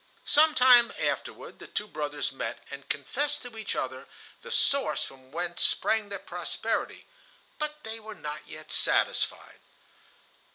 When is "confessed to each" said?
2.89-3.75